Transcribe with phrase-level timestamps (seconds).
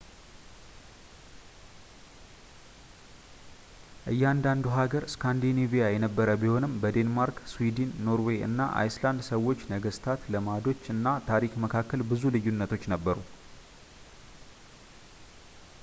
[4.11, 11.53] እያንዳንዱ ሃገር ስካንዲኔቪያዊ የነበረ ቢሆንም በዴንማርክ ስዊድን ኖርዌይ እና አይስላንድ ሰዎች ነገስታት ልማዶች እና ታሪክ
[11.67, 13.15] መካከል ብዙ ልዩነቶች ነበሩ